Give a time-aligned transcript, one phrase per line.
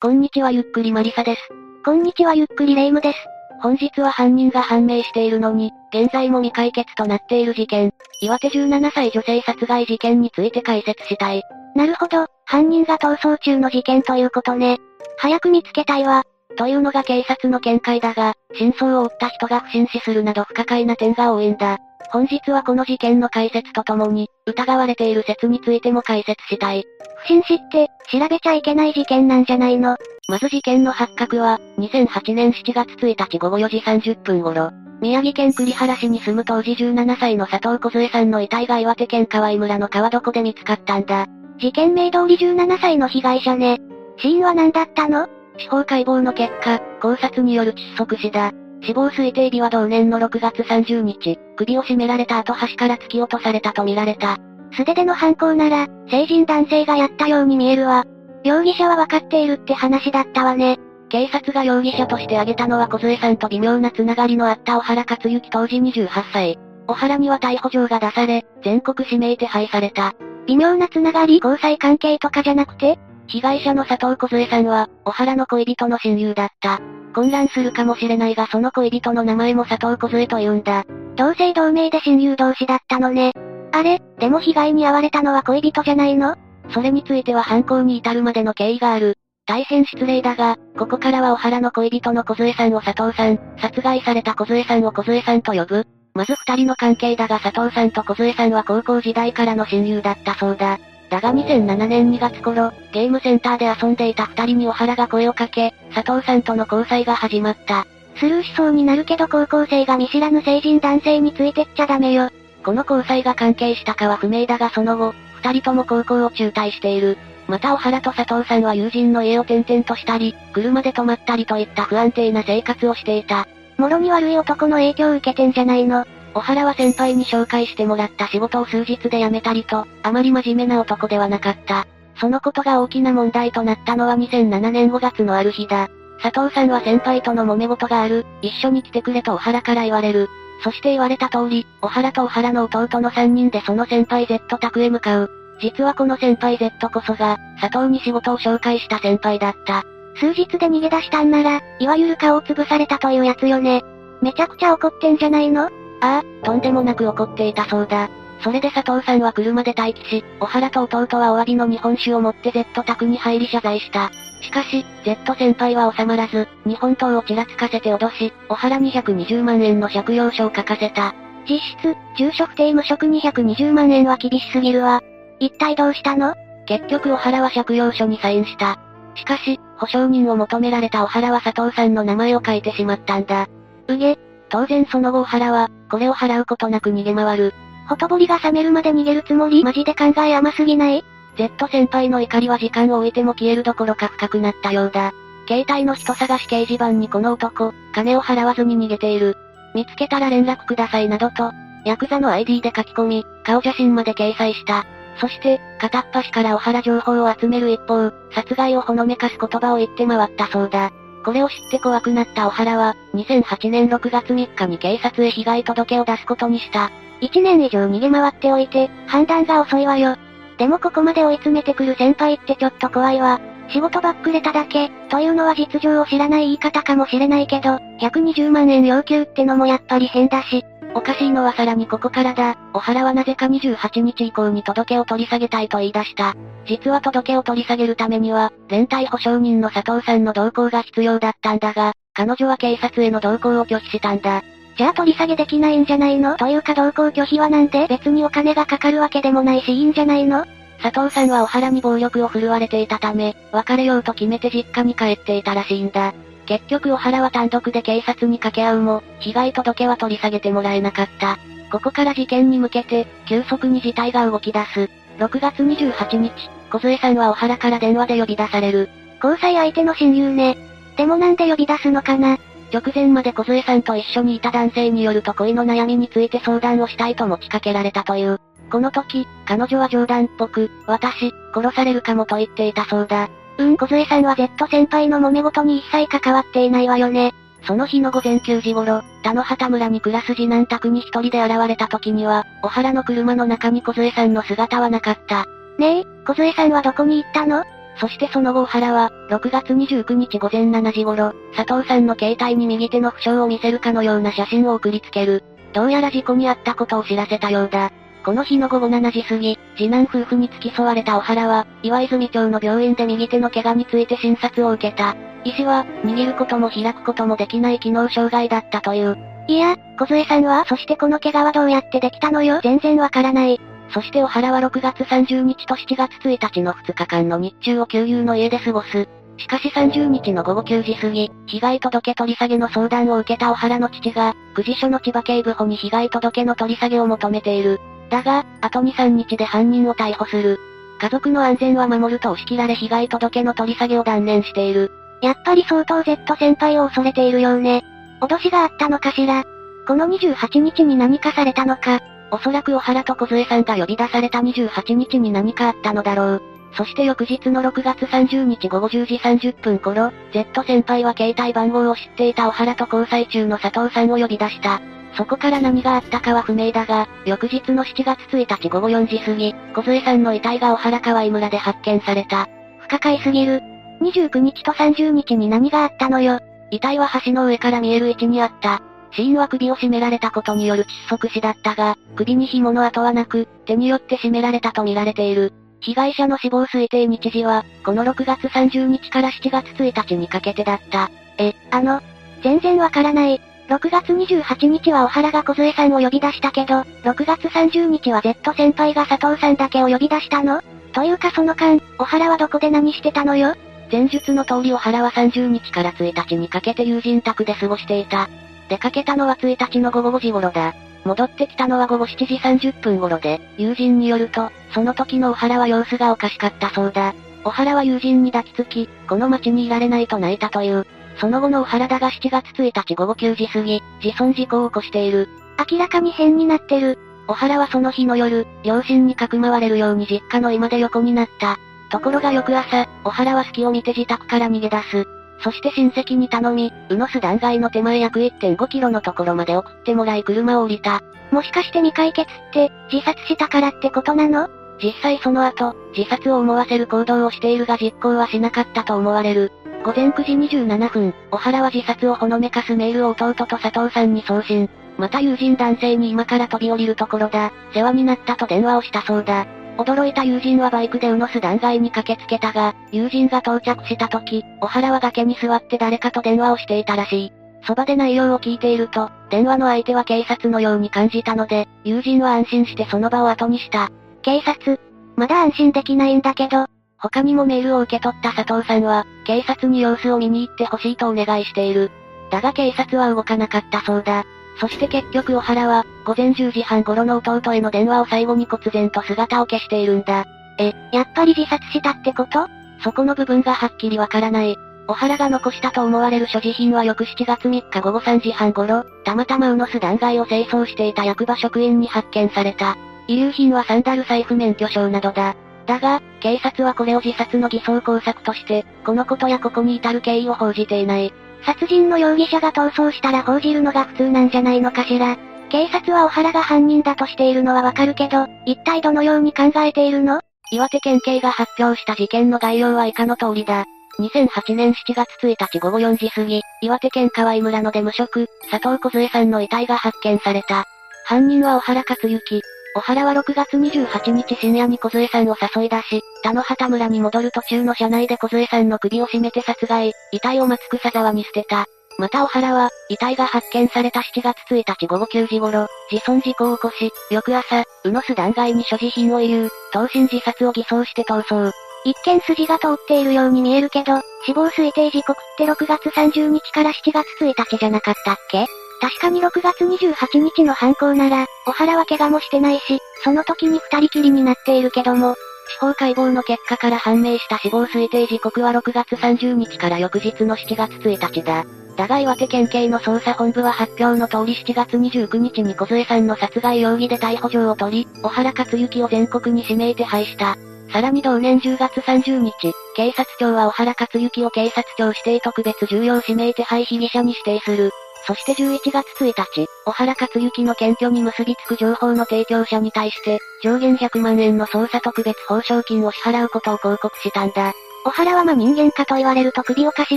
[0.00, 1.40] こんにちはゆっくりマリサです。
[1.84, 3.18] こんにちはゆっくりレイムです。
[3.60, 11.42] 本日は犯人が判明しているのに、現在も未解決となっている事件、岩手17歳女性殺害事件について解説したい。
[11.74, 14.78] なるほど、犯人が逃走中の事件ということね。
[15.16, 16.22] 早く見つけたいわ。
[16.56, 21.78] というのが警察の見解だが、真相を追った人が不審死するなど不可解な点が多いんだ。
[22.12, 26.84] 本日はこの事件の解説とともに、疑われている説についても解説したい。
[27.28, 29.98] 不審死って、調べちゃいけない事件なんじゃないの？
[30.28, 34.70] まず事件の発覚は、2008年7月1日午後4時30分頃、
[35.02, 41.26] 宮城県栗原市に住む当時17歳の佐藤梢さんの遺体が岩手県河合村の川床で見つかったんだ。
[41.60, 43.78] 事件名通り17歳の被害者ね。
[44.16, 45.28] 死因は何だったの？
[45.58, 48.52] 司法解剖の結果、考察による窒息死だ。
[48.82, 54.38] 死亡推定日は同年の6月30日、首を絞められた後端から突き落とされたとみられた。
[54.72, 58.04] 素手での犯行なら、成人男性がやったように見えるわ。
[58.44, 60.78] 容疑者は分かっているって話だったわね。
[61.08, 66.58] 警察が容疑者として挙げたのは小杉さんと微妙なつながりのあった小原克行当時28歳。
[66.86, 70.14] 小原には逮捕状が出され、全国指名手配された。
[70.46, 76.80] 微妙なつながり交際関係とかじゃなくて被害者の佐藤小杉さんは、小原の恋人の親友だった。
[77.14, 80.84] 混乱するかもしれないがその恋人の名前も佐藤小杉と言うんだ。
[81.16, 83.32] 同姓同名で親友同士だったのね。
[83.72, 86.36] あれ、でも被害に遭われたのは恋人じゃないの？
[86.70, 89.14] それについては犯行に至るまでの経緯がある。
[89.46, 95.86] 大変失礼だが、ここからは小原の恋人の小杉さんを佐藤さん、殺害された小杉さんを小杉さんと呼ぶ。
[96.14, 100.78] まず二人の関係だが佐藤さんと小杉さんは高校時代からの親友だったそうだ。
[101.08, 107.86] だが2007年2月頃、ゲームセンターで遊んでいた二人に小原が声をかけ、佐藤さんとの交際が始まった。
[108.16, 112.28] スルーしそうになるけど高校生が見知らぬ成人男性についてっちゃダメよ。
[112.64, 117.16] この交際が関係したかは不明だがその後、二人とも高校を中退している。
[117.46, 123.48] また小原と佐藤さんは友人の家を転々としたり、車で泊まったりといった不安定な生活をしていた。
[123.78, 126.04] もろに悪い男の影響を受けてんじゃないの。
[126.34, 131.86] 小原は先輩に紹介してもらった仕事を数日で辞めたりと、あまり真面目な男ではなかった。
[132.20, 135.88] そのことが大きな問題となったのは2007年5月のある日だ。
[136.20, 140.28] 佐藤さんは先輩との揉め事がある、一緒に来てくれと小原から言われる。
[140.62, 145.30] そして言われた通り、小原と小原の弟の3人でその先輩 Z 宅へ向かう。
[145.60, 149.84] 実はこの先輩 Z こそが、佐藤に仕事を紹介した先輩だった。
[150.16, 153.84] 数日で逃げ出したんなら、いわゆる顔を潰されたというやつよね。
[154.20, 155.66] めちゃくちゃ怒ってんじゃないの？
[156.00, 158.08] ああ、とんでもなく怒っていたそうだ。
[158.40, 164.10] それで佐藤さんは車で待機し、小原と弟はお詫びの日本酒を持って Z 宅に入り謝罪した。
[164.42, 171.14] しかし、Z 先輩は収まらず、日本刀をちらつかせて脅し、小原に120万円の借用書を書かせた。
[171.48, 175.02] 実質、住所不定無職220万円は厳しすぎるわ。
[175.40, 176.34] 一体どうしたの？
[176.66, 178.78] 結局小原は借用書にサインした。
[179.14, 183.48] しかし、保証人を求められた小原は佐藤さんの名前を書いてしまったんだ。
[183.88, 184.16] うげ、
[184.48, 187.54] 当然その後原は、これを払うことなく逃げ回る。
[187.88, 189.64] ほとぼりが冷めるまで逃げるつもり？
[189.64, 191.04] マジで考え甘すぎない
[191.36, 195.12] ?Z 先輩の怒りは時間を置いても消えるどころか深くなったようだ。
[195.48, 199.36] 携帯の人探し掲示板にこの男、金を払わずに逃げている。
[199.74, 201.52] 見つけたら連絡くださいなどと、
[201.86, 204.84] ヤクザの ID で書き込み、顔写真まで掲載した。
[205.18, 210.92] そして、片っ端から小原情報を集める一方、殺害をほのめかす言葉を言って回ったそうだ。
[211.24, 216.90] これを知って怖くなった小原は、2008年6月3日に警察へ被害届を出すことにした。
[217.20, 220.16] 1年以上逃げ回っておいて、判断が遅いわよ。
[220.58, 223.40] でもここまで追い詰めてくる先輩ってちょっと怖いわ。
[223.70, 230.64] 仕事ばっくれただけ、というのは実情を知らない言い方かもしれないけど、120万円要求ってのもやっぱり変だし。
[230.94, 232.56] おかしいのはさらにここからだ。
[232.72, 236.34] 小原はなぜか28日以降に届けを取り下げたいと言い出した。
[236.66, 244.42] 実は届けを取り下げるためには、連帯保証人の佐藤さんの同行が必要だったんだが、彼女は警察への同行を拒否したんだ。
[244.78, 246.36] じゃあ取り下げできないんじゃないの？
[246.36, 247.88] というか同行拒否はなんで？
[247.88, 250.46] 別にお金がかかるわけでもないしいいんじゃないの？
[250.80, 256.14] 佐藤さんは小原に暴力を振るわれていたため、別れようと決めて実家に帰っていたらしいんだ。
[256.46, 261.38] 結局小原は単独で警察に掛け合うも、被害届は取り下げてもらえなかった。
[261.72, 264.88] ここから事件に向けて、急速に事態が動き出す。
[265.18, 266.32] 6月28日、
[266.70, 268.88] 小杉さんは小原から電話で呼び出される。
[269.22, 270.56] 交際相手の親友ね。
[270.96, 272.38] でもなんで呼び出すのかな？
[272.72, 278.38] 直前まで小杉さんと一緒にいた男性によると恋の悩みについて相談をしたいと持ちかけられたという。
[278.70, 283.30] この時、彼女は冗談っぽく、私、殺されるかもと言っていたそうだ。
[283.56, 287.32] うん、小杉さんは Z 先輩の揉め事に一切関わっていないわよね。
[287.66, 295.46] その日の午前9時頃、田野畑村に暮らす次男宅に一人で現れた時には、小原の車の中に小杉さんの姿はなかった。
[295.78, 297.64] ねえ、小杉さんはどこに行ったの？
[298.00, 305.42] そしてその後小原は、6月29日午前7時頃、佐藤さんの携帯に右手の負傷を見せるかのような写真を送りつける。
[305.72, 307.90] どうやら事故に遭ったことを知らせたようだ。
[308.24, 315.16] この日の午後7時過ぎ、次男夫婦に付き添われた小原は、岩泉町の病院で右手の怪我について診察を受けた。
[315.44, 319.16] 医師は、握ることも開くこともできない機能障害だったという。
[319.48, 323.58] いや、小杖さんはそしてこの怪我はどうやってできたのよ全然わからない。
[323.90, 329.08] そして小原は6月30日と7月1日の2日間の日中を旧友の家で過ごす。
[329.38, 337.80] しかし30日の午後9時過ぎ、被害届取り下げの相談を受けた小原の父が、久慈署の千葉警部補に被害届の取り下げを求めている。
[338.10, 340.58] だが、あと2、3日で犯人を逮捕する。
[341.00, 344.90] 家族の安全は守ると押し切られ被害届の取り下げを断念している。
[345.22, 347.84] やっぱり相当 Z 先輩を恐れているようね。
[348.20, 349.44] 脅しがあったのかしら。
[349.86, 352.00] この28日に何かされたのか。
[352.30, 356.42] おそらく小原と小杖さんが呼び出された28日に何かあったのだろう。
[356.74, 364.80] そして翌日の6月30日午後10時30分頃、Z 先輩は携帯番号を知っていた小原と交際中の佐藤さんを呼び出した。
[365.16, 372.48] そこから何があったかは不明だが、翌日の7月1日午後4時過ぎ、小杖さんの遺体が小原川井村で発見された。
[372.80, 373.62] 不可解すぎる。
[374.02, 376.40] 29日と30日に何があったのよ。
[376.70, 378.82] 遺体は橋の上から見える位置にあった。
[379.12, 385.52] 死因は首を絞められたことによる窒息死だったが、首に紐の跡はなく、手によって絞められたと見られている。
[385.80, 391.10] 被害者の死亡推定日時は、この6月30日から7月1日にかけてだった。
[391.38, 392.02] え、あの、
[392.42, 393.40] 全然わからない。
[393.68, 400.62] 6月28日は小原が小杖さんを呼び出したけど、6月30日は Z 先輩が佐藤さんだけを呼び出したの？
[400.92, 403.54] というかその間、小原はどこで何してたのよ？
[403.92, 408.28] 前述の通り小原は30日から1日にかけて友人宅で過ごしていた。
[408.68, 410.74] 出かけたのは1日の午後5時頃だ。
[411.04, 417.14] 戻ってきたのは午後7時30分頃で、友人によると、その時の小原は様子がおかしかったそうだ。
[417.44, 420.86] 小原は友人に抱きつき、この町にいられないと泣いたという。
[421.18, 425.28] その後の小原だが7月1日午後9時過ぎ、自損事故を起こしている。
[425.70, 426.98] 明らかに変になってる。
[427.26, 431.58] 小原はその日の夜、両親にかくまわれるように実家の居間で横になった。
[431.90, 435.17] ところが翌朝、小原は隙を見て自宅から逃げ出す。
[435.40, 441.02] そして親戚に頼み、宇野巣断崖の手前約1.5キロのところまで送ってもらい車を降りた。
[441.30, 444.48] もしかして未解決って、自殺したからってことなの？
[444.82, 449.52] 実際その後、自殺を思わせる行動をしているが実行はしなかったと思われる。
[449.84, 454.68] 午前9時27分、小原は自殺をほのめかすメールを弟と佐藤さんに送信。
[454.96, 459.46] また友人男性に今から飛び降りるところだ、世話になったと電話をしたそうだ。
[459.78, 467.32] 驚いた友人はバイクで宇野巣断崖に駆けつけたが、友人が到着した時、小原は崖に座って誰かと電話をしていたらしい。
[467.64, 473.90] そばで内容を聞いていると、電話の相手は警察のように感じたので、友人は安心してその場を後にした。
[474.22, 474.80] 警察
[475.16, 476.66] まだ安心できないんだけど、
[476.96, 481.92] 他にもメールを受け取った佐藤さんは、警察に様子を見に行ってほしいとお願いしている。
[482.30, 484.24] だが警察は動かなかったそうだ。
[484.60, 490.24] そして結局小原は、午前10時半頃の弟への電話を最後に忽然と姿を消しているんだ。
[490.58, 492.46] え、やっぱり自殺したってこと？
[492.82, 494.56] そこの部分がはっきりわからない。
[494.86, 502.76] 小原が残したと思われる所持品は翌7月3日午後3時半頃、たまたまウノス断崖を清掃していた役場職員に発見された。
[503.06, 505.36] 遺留品はサンダル財布免許証などだ。
[505.66, 511.12] だが、警察はこれを自殺の偽装工作として、このことやここに至る経緯を報じていない。
[511.44, 515.16] 殺人の容疑者が逃走したら報じるのが普通なんじゃないのかしら。
[515.50, 520.20] 警察は小原が犯人だとしているのはわかるけど、一体どのように考えているの？
[520.50, 523.64] 岩手県警が発表した事件の概要は以下の通りだ。
[523.98, 530.64] 2008年7月1日午後4時過ぎ、岩手県河合村の出無職、佐藤小杖さんの遺体が発見された。
[531.06, 532.42] 犯人は小原克行。
[532.74, 541.66] 小原は6月28日深夜に小杖さんを誘い出し、田野畑村に戻る途中の車内で小杖さんの首を絞めて殺害、遺体を松草沢に捨てた。
[541.98, 551.52] また小原は、遺体が発見された7月1日午後9時頃、自損事故を起こし、翌朝、宇野巣断崖に所持品を遺留、投身自殺を偽装して逃走。
[551.84, 558.46] 一見筋が通っているように見えるけど、死亡推定時刻って6月30日から7月1日じゃなかったっけ
[558.80, 565.14] 確かに6月28日の犯行なら、小原は怪我もしてないし、その時に二人きりになっているけども、
[565.48, 571.44] 司法解剖の結果から判明した死亡推定時刻は6月30日から翌日の7月1日だ。
[571.76, 580.36] だが岩手県警の捜査本部は発表の通り7月29日に小杖さんの殺害容疑で逮捕状を取り、小原克行を全国に指名手配した。
[580.72, 582.32] さらに同年10月30日、
[582.76, 587.70] 警察庁は小原克行を警察庁指定特別重要指名手配被疑者に指定する。
[588.06, 597.52] そして11月1日、小原克行の検挙に結びつく情報の提供者に対して、上限100万円の捜査特別報奨金を支払うことを広告したんだ。
[597.84, 599.96] 小原はま人間かと言われると首をかし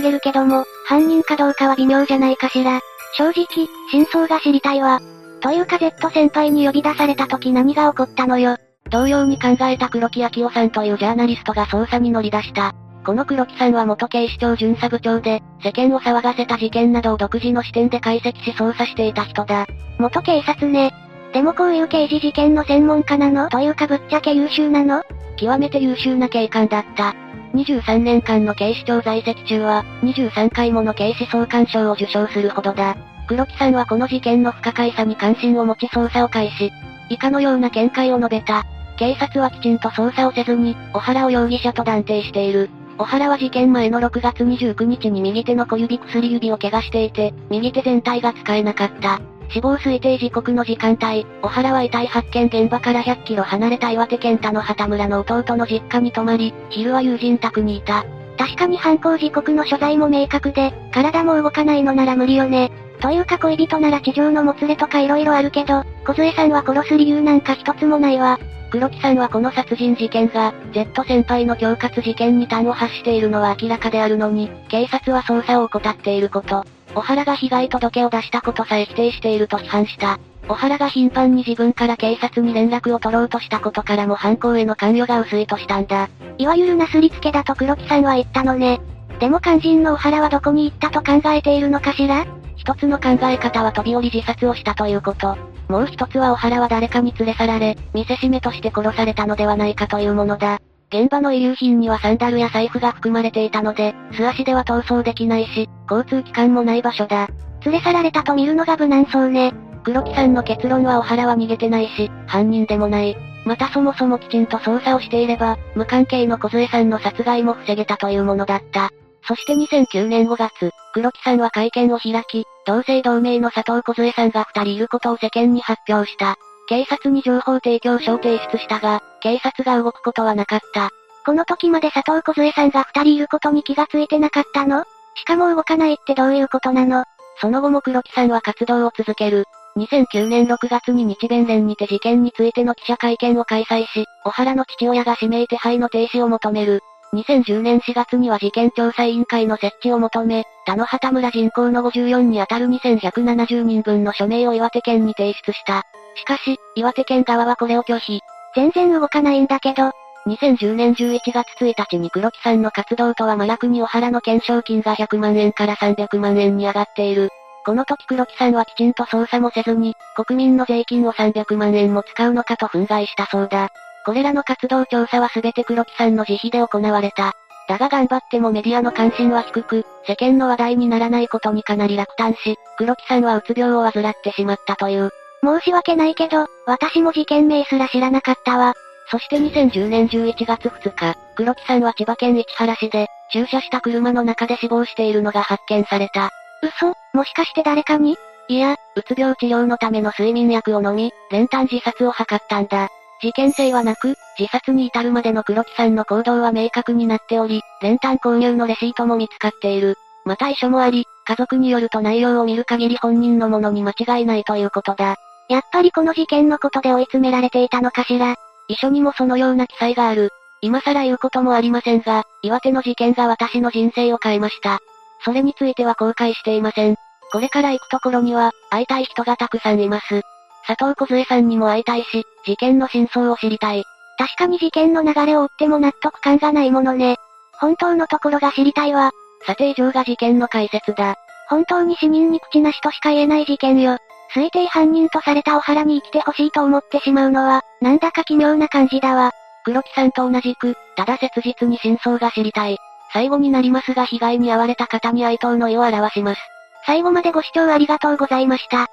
[0.00, 2.80] げるけども、犯人かどうかは微妙じゃないかしら。
[3.16, 3.46] 正直、
[3.90, 5.00] 真相が知りたいわ。
[5.40, 8.56] というか Z 先輩に呼び出された時何が起こったのよ。
[8.90, 12.74] 同様に考えた黒木明夫さんというジャーナリストが捜査に乗り出した。
[13.04, 19.66] この黒木さんは元警視庁巡査部長で、世間を騒がせた事件などを独自の視点で解析し捜査していた人だ。
[19.98, 20.92] 元警察ね。
[21.32, 23.48] でもこういう刑事事件の専門家なの？
[23.48, 25.02] というかぶっちゃけ優秀なの？
[25.36, 27.14] 極めて優秀な警官だった。
[27.54, 32.96] 23年間の警視庁在籍中は、23回もの警視総監賞を受賞するほどだ。
[33.26, 36.70] 黒木さんはこの事件の不可解さに関心を持ち捜査を開始。
[37.08, 38.64] 以下のような見解を述べた。
[38.96, 42.70] 警察はきちんと捜査をせずに、小原を容疑者と断定している。
[42.98, 49.20] 小原は事件前の6月29日に右手の小指薬指を怪我していて、右手全体が使えなかった。
[49.50, 58.04] 死亡推定時刻の時間帯、小原は遺体発見現場から100キロ離れた岩手県田の畑村の弟の実家に泊まり、昼は友人宅にいた。
[58.38, 62.72] 確かに犯行時刻の所在も明確で、体も動かないのなら無理よね。
[63.02, 68.38] というか恋人なら地上のもつれとか色々あるけど、小杖さんは殺す理由なんか一つもないわ。
[68.70, 76.64] 黒木さんはこの殺人事件が、Z 先輩の恐喝事件に端を発しているのは明らかであるのに、警察は捜査を怠っていること。
[76.94, 80.20] 小原が被害届を出したことさえ否定していると批判した。
[80.46, 86.08] 小原が頻繁に自分から警察に連絡を取ろうとしたことからも犯行への関与が薄いとしたんだ。
[86.38, 88.80] いわゆるなすりつけだと黒木さんは言ったのね。
[89.18, 92.24] でも肝心の小原はどこに行ったと考えているのかしら？
[92.56, 95.36] 一つの考え方は飛び降り自殺をしたということ。
[95.68, 100.58] もう一つは小原は誰かに連れ去られ、見せしめとして殺されたのではないかというものだ。
[100.92, 107.28] 現場の遺留品にはサンダルや財布が含まれていたので、素足では逃走できないし、交通機関もない場所だ。
[107.64, 109.54] 連れ去られたと見るのが無難そうね。
[109.84, 113.16] 黒木さんの結論は小原は逃げてないし、犯人でもない。
[113.44, 118.90] またそもそもきちんと捜査をしていれば、無関係の小杖さんの殺害も防げたというものだった。
[119.26, 126.36] そして2009年5月、黒木さんは会見を開き、同姓同名の佐藤小杖さんが二人いることを世間に発表した。
[126.68, 130.90] 警察に情報提供書を提出したが、警察が動くことはなかった。
[131.24, 134.84] この時まで佐藤小杖さんが二人いることに気がついてなかったの？
[135.14, 137.04] しかも動かないってどういうことなの？
[137.40, 139.44] その後も黒木さんは活動を続ける。
[139.76, 146.82] 2009年6月に日弁連にて事件についての記者会見を開催し、小原の父親が指名手配の停止を求める。
[147.14, 155.82] 2010年4月には事件調査委員会の設置を求め、田野畑村人口の54にあたる2170人分の署名を岩手県に提出した。
[156.14, 158.20] しかし、岩手県側はこれを拒否。
[158.54, 159.92] 全然動かないんだけど。
[160.26, 167.28] 2010年11月1日に黒木さんの活動とは真逆に小原の懸賞金が100万円から300万円に上がっている。
[167.66, 173.68] この時黒木さんはきちんと捜査もせずに、国民の税金を300万円も使うのかと憤慨したそうだ。
[174.04, 177.34] これらの活動調査は全て黒木さんの自費で行われた。
[177.68, 185.10] だが頑張ってもメディアの関心は低く、世間の話題にならないことにかなり落胆し、黒木さんはうつ病を患ってしまったという。
[185.44, 188.74] 申し訳ないけど、私も事件名すら知らなかったわ。
[189.10, 196.30] そして2010年11月2日、黒木さんは千葉県市原市で、駐車した車の中で死亡しているのが発見された。
[196.62, 196.94] 嘘？
[197.12, 198.16] もしかして誰かに？
[198.48, 202.88] いや、うつ病治療のための睡眠薬を飲み、練炭自殺を図ったんだ。
[203.22, 209.96] 事件性はなく、自殺に至るまでの黒木さんの行動は明確になっており、練炭購入のレシートも見つかっている。
[210.24, 215.16] また遺書もあり、家族によると内容を見る限り本人のものに間違いないということだ。
[215.48, 218.34] やっぱりこの事件のことで追い詰められていたのかしら。
[218.66, 220.30] 遺書にもそのような記載がある。
[220.60, 224.80] 今更言うこともありませんが、岩手の事件が私の人生を変えました。
[225.24, 226.96] それについては後悔していません。
[227.30, 230.22] これから行くところには、会いたい人がたくさんいます。
[230.66, 233.84] 佐藤小杖さんにも会いたいし、事件の真相を知りたい。
[234.18, 237.16] 確かに事件の流れを追っても納得感がないものね。
[237.52, 239.10] 本当のところが知りたいわ。
[239.46, 241.16] さて以上が事件の解説だ。
[241.48, 243.98] 本当に死人に口なしとしか言えない事件よ。
[244.34, 249.32] 推定犯人とされた小原に生きてほしいと思ってしまうのは、なんだか奇妙な感じだわ。
[249.64, 252.78] 黒木さんと同じく、ただ切実に真相が知りたい。
[253.12, 256.40] 最後になりますが被害に遭われた方に哀悼の意を表します。
[256.86, 258.86] 最後までご視聴ありがとうございました。